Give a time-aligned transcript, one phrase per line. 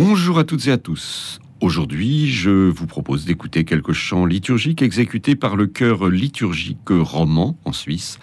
[0.00, 1.40] Bonjour à toutes et à tous.
[1.60, 7.72] Aujourd'hui, je vous propose d'écouter quelques chants liturgiques exécutés par le chœur liturgique roman en
[7.72, 8.20] Suisse,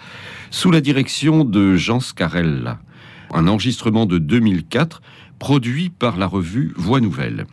[0.50, 2.80] sous la direction de Jean Scarella.
[3.30, 5.02] Un enregistrement de 2004
[5.38, 7.44] produit par la revue Voix Nouvelle.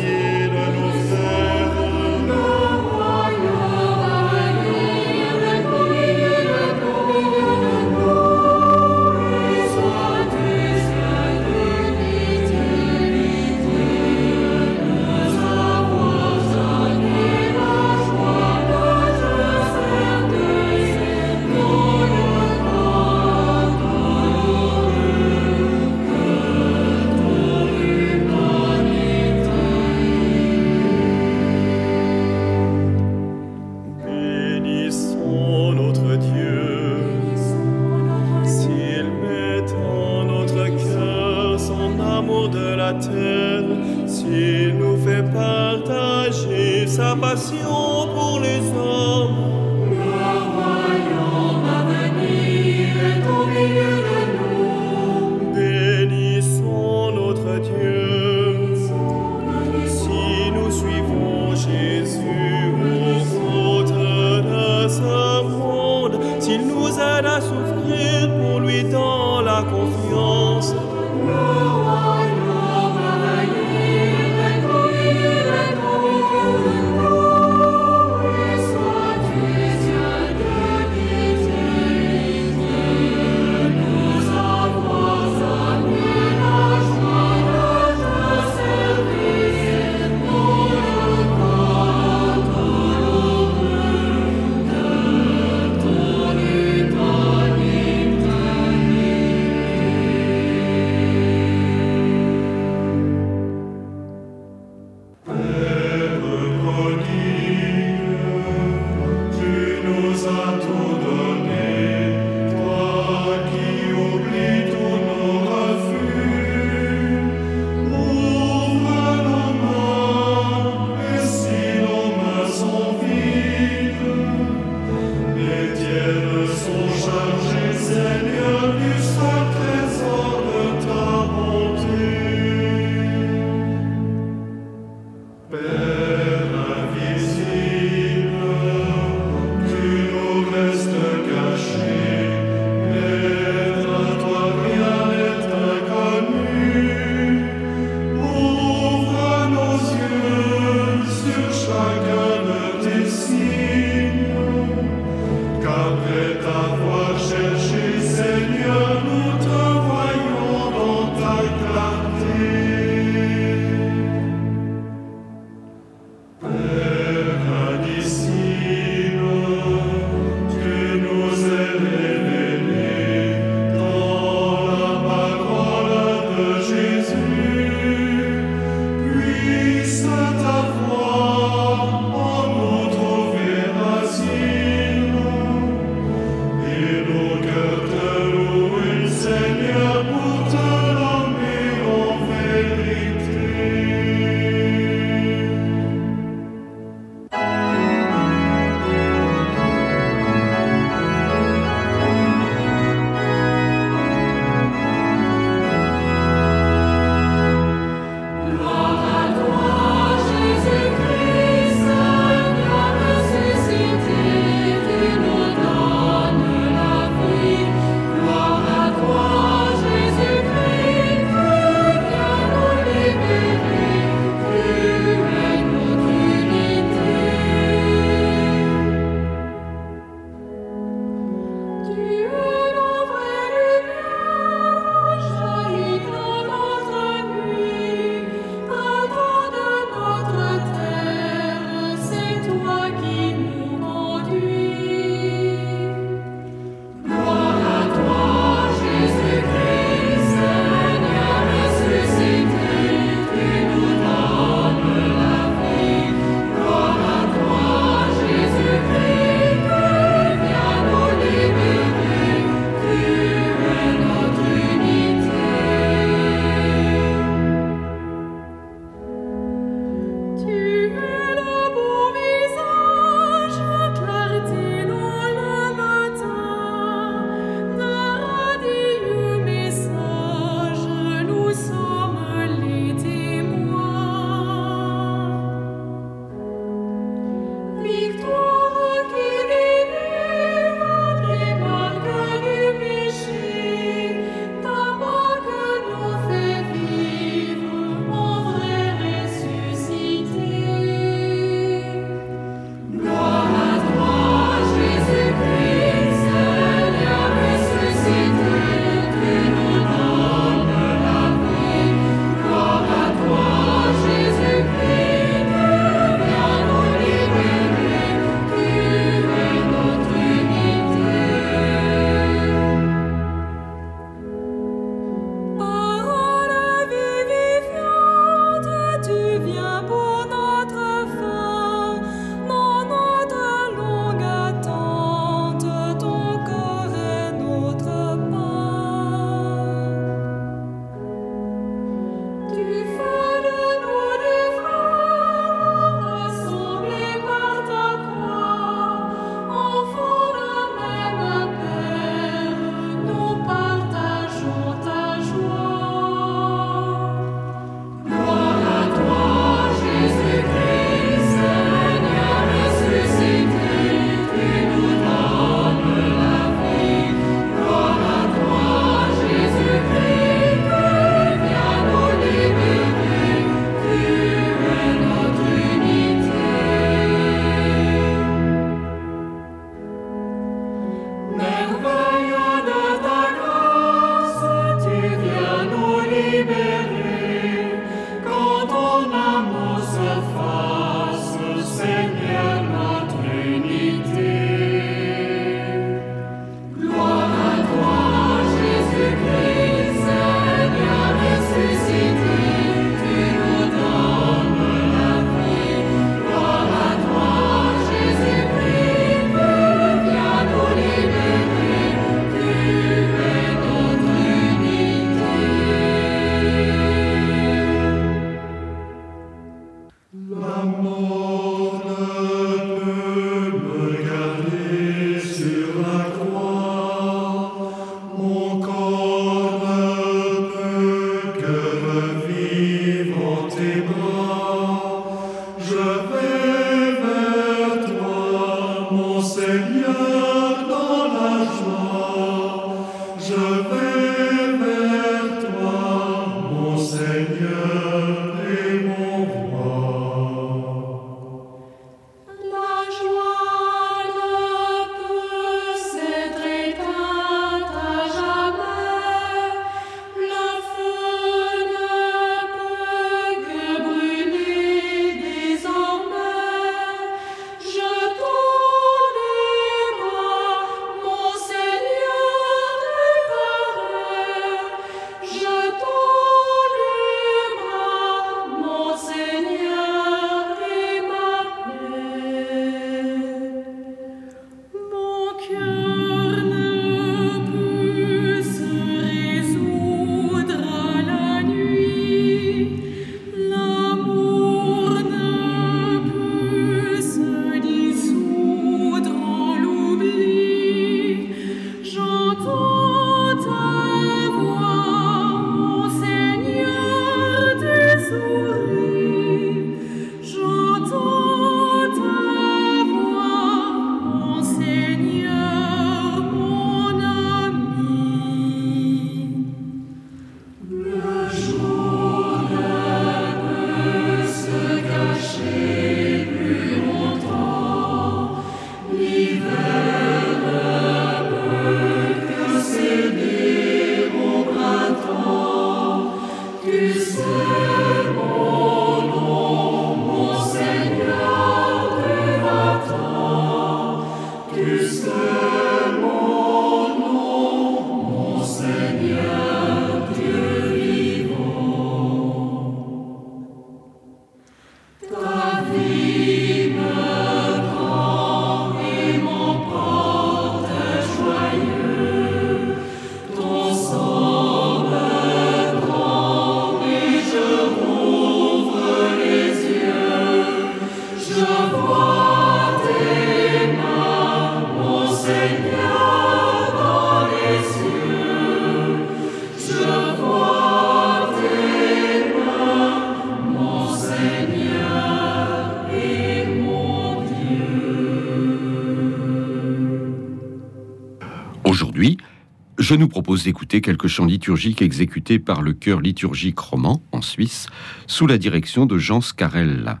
[592.78, 597.66] Je nous propose d'écouter quelques chants liturgiques exécutés par le chœur liturgique roman en Suisse,
[598.06, 600.00] sous la direction de Jean Scarella.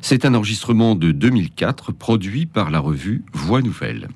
[0.00, 4.08] C'est un enregistrement de 2004 produit par la revue Voix Nouvelle.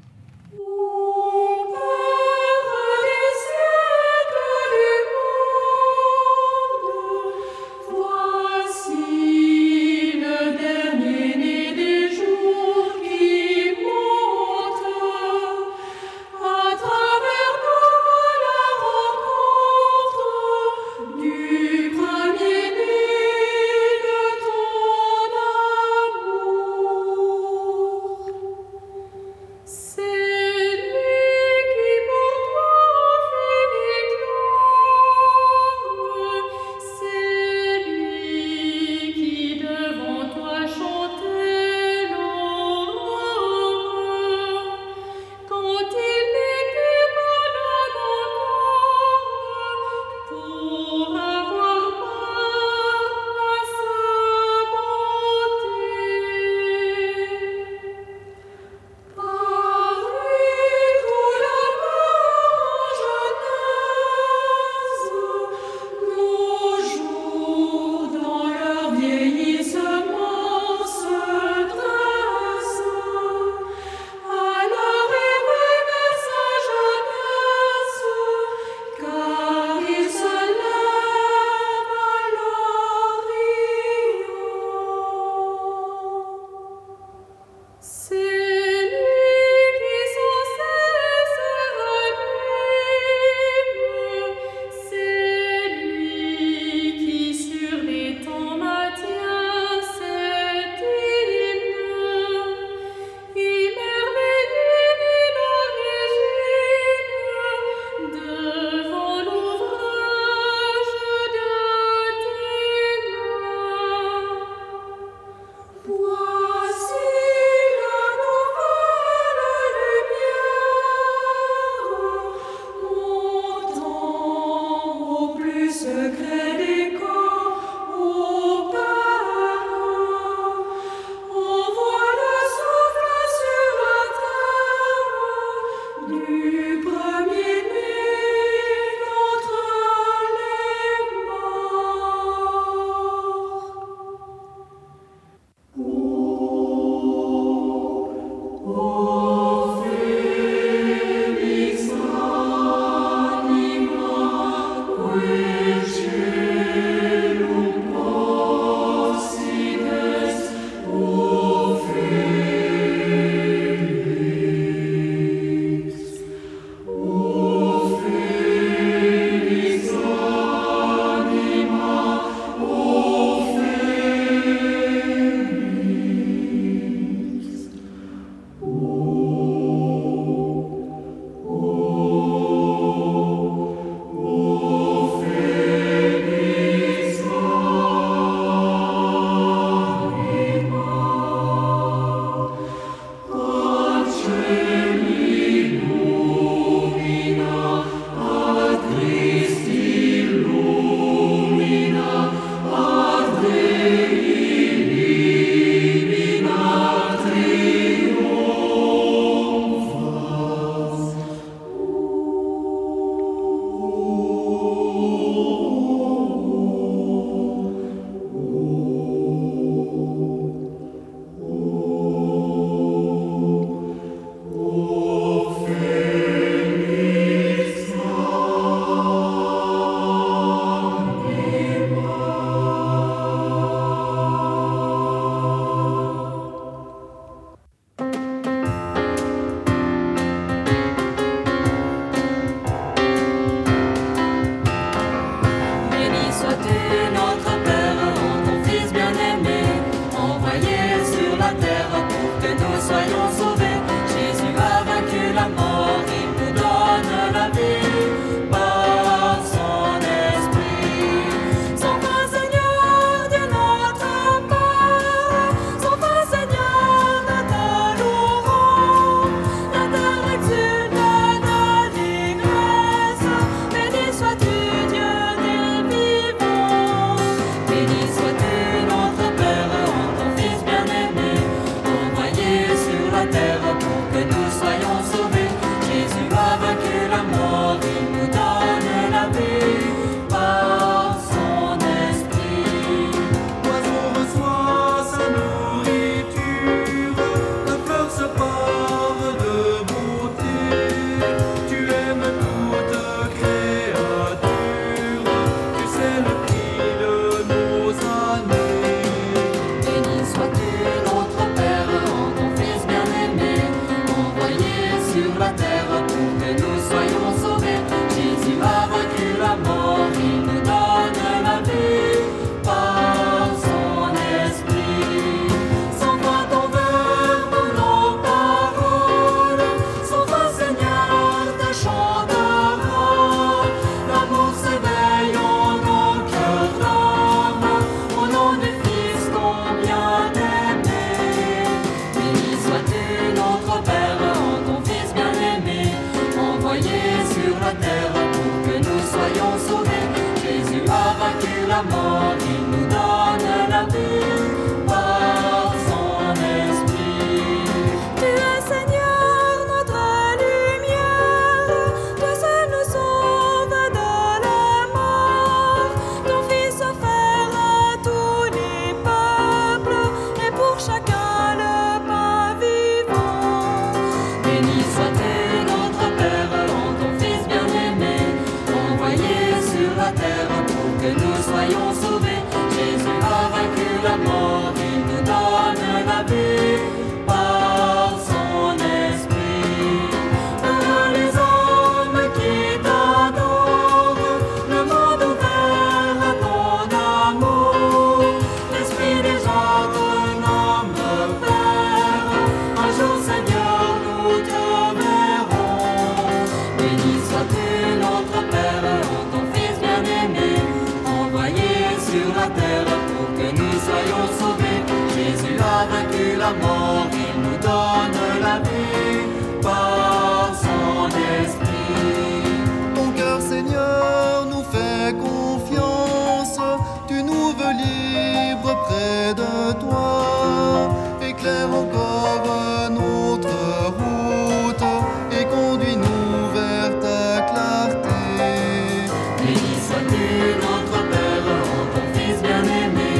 [440.13, 443.13] Jésus, notre Père, en ton Fils bien-aimé,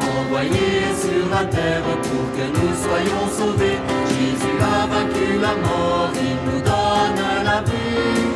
[0.00, 0.68] envoyé
[1.00, 3.78] sur la terre pour que nous soyons sauvés.
[4.08, 8.35] Jésus a vaincu la mort, il nous donne la vie.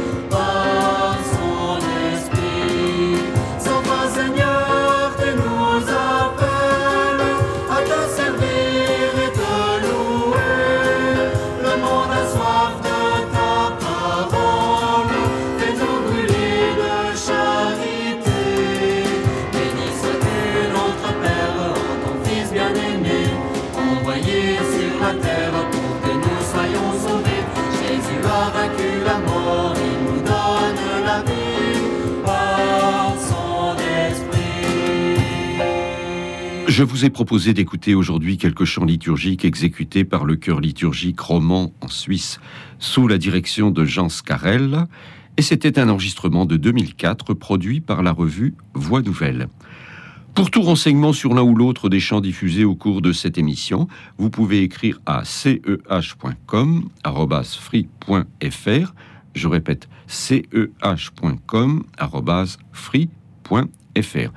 [36.80, 41.74] Je vous ai proposé d'écouter aujourd'hui quelques chants liturgiques exécutés par le chœur liturgique roman
[41.82, 42.40] en Suisse
[42.78, 44.86] sous la direction de Jean Scarel,
[45.36, 49.48] et c'était un enregistrement de 2004 produit par la revue Voix Nouvelle.
[50.34, 53.86] Pour tout renseignement sur l'un ou l'autre des chants diffusés au cours de cette émission,
[54.16, 56.88] vous pouvez écrire à ceh.com,
[57.44, 58.94] free.fr.
[59.34, 61.82] Je répète, ceh.com,
[62.72, 64.30] free.fr.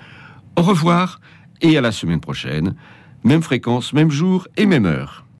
[0.57, 1.21] Au revoir
[1.63, 2.75] et à la semaine prochaine.
[3.23, 5.22] Même fréquence, même jour et même heure.